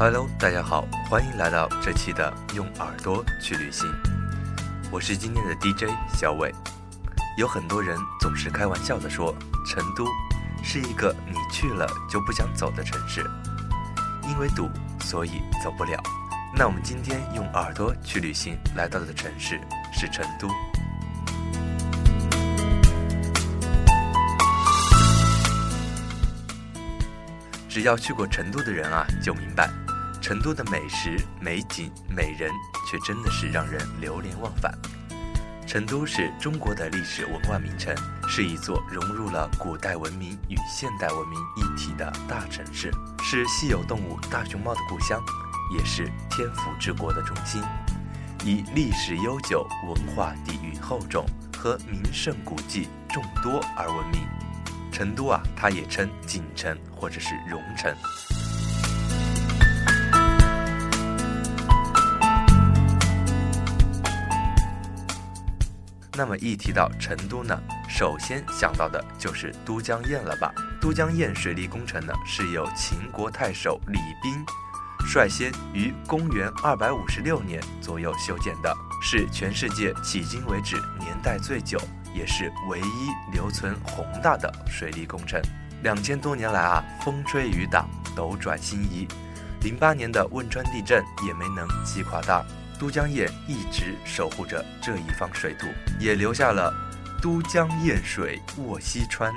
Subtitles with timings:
[0.00, 3.84] Hello，大家好，欢迎来到这期的用耳朵去旅行。
[4.92, 6.54] 我是今天的 DJ 小伟。
[7.36, 9.34] 有很多人总是开玩笑的说，
[9.66, 10.06] 成都
[10.62, 13.28] 是一个你去了就不想走的城市，
[14.28, 16.00] 因为堵，所以走不了。
[16.54, 19.60] 那我们今天用耳朵去旅行来到的城市
[19.92, 20.46] 是成都。
[27.68, 29.68] 只要去过成都的人啊，就明白，
[30.28, 32.52] 成都的美食、美景、美人，
[32.86, 34.70] 却真的是让人流连忘返。
[35.66, 37.96] 成都是中国的历史文化名城，
[38.28, 42.92] 是一座融入了古代文明与现代文明一体的大城市，
[43.22, 45.18] 是稀有动物大熊猫的故乡，
[45.74, 47.62] 也是天府之国的中心，
[48.44, 51.24] 以历史悠久、文化底蕴厚重
[51.56, 54.20] 和名胜古迹众多而闻名。
[54.92, 57.96] 成都啊，它也称锦城或者是蓉城。
[66.18, 67.56] 那么一提到成都呢，
[67.88, 70.52] 首先想到的就是都江堰了吧？
[70.80, 74.44] 都江堰水利工程呢，是由秦国太守李冰
[75.06, 81.80] 率先于公元二百五十六年左右修建的，是全世界迄今为止年代最久。
[82.14, 85.40] 也是唯一留存宏大的水利工程。
[85.82, 89.06] 两千多年来啊，风吹雨打，斗转星移。
[89.60, 92.42] 零八年的汶川地震也没能击垮它。
[92.78, 95.66] 都江堰一直守护着这一方水土，
[95.98, 96.72] 也留下了
[97.20, 99.32] “都江堰水卧西川，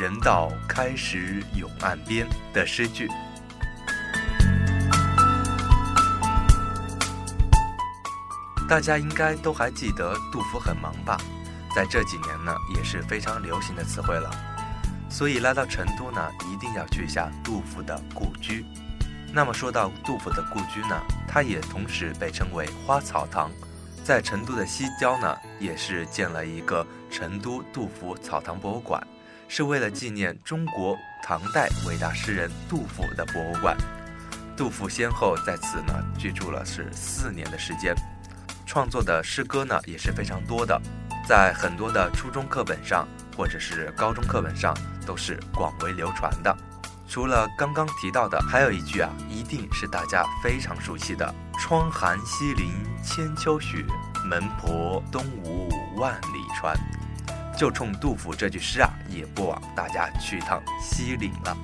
[0.00, 3.08] 人道开时永岸边”的诗句。
[8.66, 11.18] 大家应该都还记得杜甫很忙吧？
[11.74, 14.30] 在这几年呢，也是非常流行的词汇了，
[15.10, 18.64] 所以来到成都呢，一定要去下杜甫的故居。
[19.32, 23.50] 那么说到杜甫的故居呢，它也同时被称为花草堂，
[24.02, 29.04] 在成都的西郊呢，也是建了一个成都杜甫草堂博物馆，
[29.46, 33.76] 是为了纪念中国唐代伟大诗人杜甫的博物馆。
[34.56, 37.94] 杜甫先后在此呢居住了是四年的时间，
[38.64, 40.80] 创作的诗歌呢也是非常多的。
[41.28, 43.06] 在很多的初中课本上，
[43.36, 46.56] 或者是高中课本上，都是广为流传的。
[47.08, 52.70] 除了刚刚提到的，还有一句啊，一定是大家非常熟悉的：“窗含西岭
[53.02, 53.84] 千秋雪，
[54.24, 56.76] 门泊东吴万里船。”
[57.56, 61.56] 就冲杜甫这句诗啊，也不枉大家去趟西岭了。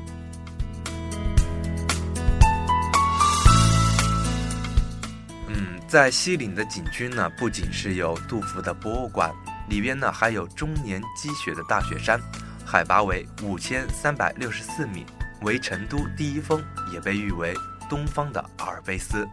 [5.49, 9.31] 嗯，在西岭的景区呢，不仅是有杜甫的博物馆。
[9.69, 12.19] 里边呢还有终年积雪的大雪山，
[12.65, 15.05] 海拔为五千三百六十四米，
[15.43, 17.55] 为成都第一峰，也被誉为
[17.89, 19.29] 东方的阿尔卑斯。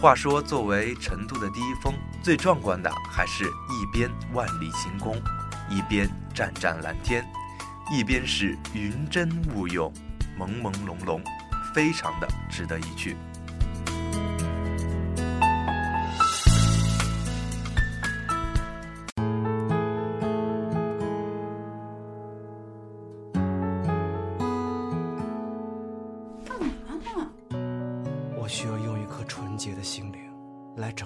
[0.00, 5.16] 话说，作为成都的第一峰，最壮观的还是一边万里晴空，
[5.70, 7.24] 一边湛湛蓝天，
[7.90, 9.92] 一边是云蒸雾涌，
[10.38, 11.22] 朦朦胧胧，
[11.74, 13.16] 非常的值得一去。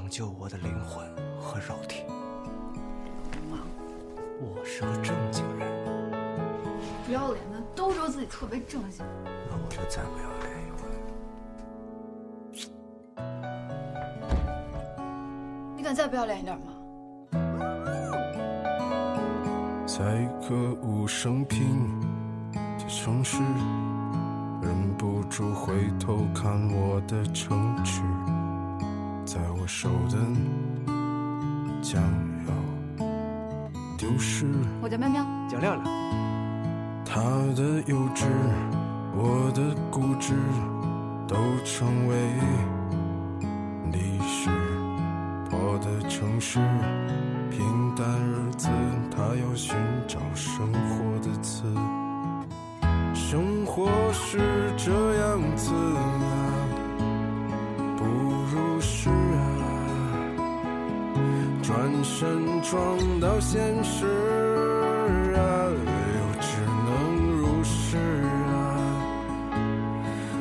[0.08, 1.06] 救我的灵魂
[1.38, 2.02] 和肉体。
[4.40, 5.68] 我是个正经人。
[7.06, 9.04] 不要脸的都说自己特别正经。
[9.48, 10.82] 那我就再不要脸一回。
[15.76, 16.72] 你敢再不要脸一点吗？
[19.86, 22.00] 在歌舞升平
[22.52, 23.42] 的城市，
[25.38, 28.02] 住回头看我的城池。
[29.24, 30.18] 在我手的
[31.80, 32.02] 将
[32.48, 33.06] 要
[33.96, 34.46] 丢失。
[34.82, 35.84] 我叫喵喵，叫亮亮。
[37.04, 37.20] 他
[37.54, 38.26] 的幼稚，
[39.14, 39.62] 我的
[39.92, 40.34] 固执，
[41.28, 42.16] 都成为
[43.92, 44.50] 历史。
[45.48, 46.58] 破的城市，
[47.48, 48.68] 平淡日子，
[49.08, 49.76] 他要寻
[50.08, 51.62] 找生活的词。
[53.80, 54.38] 我是
[54.76, 54.90] 这
[55.20, 55.96] 样子啊。
[61.62, 64.06] 转身撞到现实
[65.36, 65.38] 啊，
[65.70, 66.50] 又只
[66.86, 66.88] 能
[67.36, 67.98] 如是
[68.48, 68.56] 啊，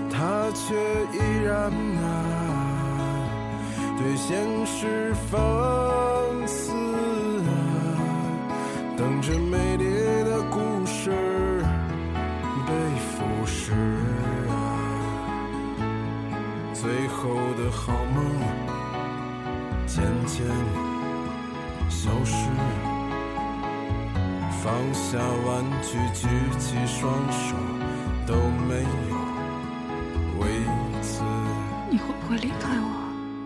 [0.09, 0.17] 他
[0.53, 0.73] 却
[1.13, 1.69] 依然
[2.01, 2.07] 啊，
[3.97, 5.37] 对现实放
[6.47, 6.71] 肆
[7.43, 7.51] 啊，
[8.97, 9.33] 等着
[17.69, 18.23] 好梦
[19.85, 20.45] 渐渐
[21.89, 22.49] 消失，
[24.61, 26.27] 放下玩具，举
[26.59, 27.55] 起双手
[28.25, 28.35] 都
[28.67, 29.15] 没有
[30.39, 30.47] 位
[31.01, 31.21] 置。
[31.89, 32.87] 你会不会离开我？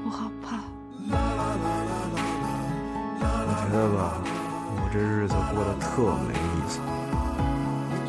[0.05, 0.57] 我好怕。
[3.43, 3.99] 我觉得吧，
[4.75, 5.85] 我这日子过得特
[6.27, 6.79] 没意思。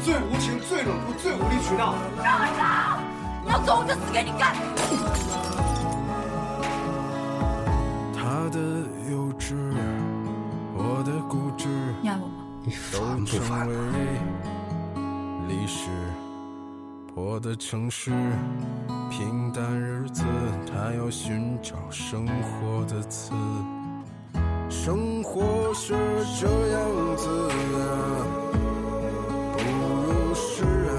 [0.02, 1.94] 最无情、最冷酷、最无理取闹！
[2.22, 2.98] 让开！
[3.44, 4.56] 我要走，我就死给你看！
[8.52, 8.58] 的
[9.10, 9.54] 幼稚，
[10.76, 11.66] 我的固执，
[12.02, 12.44] 你爱我吗？
[12.62, 13.66] 你都烦不成烦？
[13.66, 13.74] 为
[15.48, 15.88] 历史。
[17.14, 18.10] 破的城市，
[19.10, 20.24] 平淡日子，
[20.70, 23.32] 他要寻找生活的刺。
[24.68, 25.94] 生活是
[26.38, 27.28] 这样子
[27.74, 27.80] 啊，
[29.56, 29.60] 不
[30.06, 30.94] 如是啊，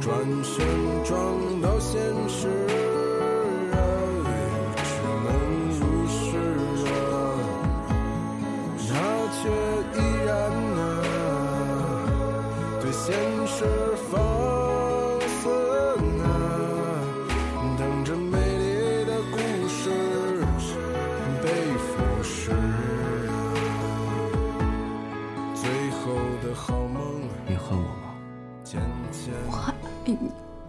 [0.00, 0.08] 转
[0.42, 0.66] 身
[1.04, 1.16] 撞
[1.62, 2.48] 到现实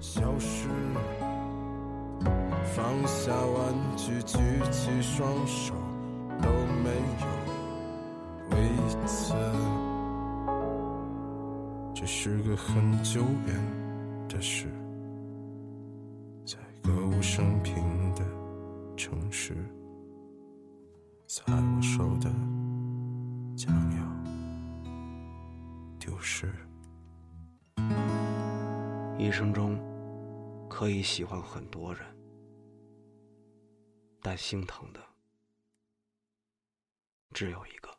[0.08, 0.70] 消失。
[2.74, 4.38] 放下玩具，举
[4.72, 5.74] 起双手，
[6.42, 6.48] 都
[6.82, 6.90] 没
[7.20, 7.28] 有
[8.52, 8.56] 为
[9.06, 9.34] 此。
[11.94, 14.68] 这是个很久远的事，
[16.46, 17.76] 在歌舞升平
[18.16, 18.24] 的
[18.96, 19.54] 城市，
[21.28, 22.32] 在我手的
[23.58, 23.98] 将要
[26.00, 26.50] 丢失。
[29.20, 29.78] 一生中
[30.78, 32.06] 可以喜欢很多人，
[34.22, 35.04] 但心疼的
[37.34, 37.90] 只有一个。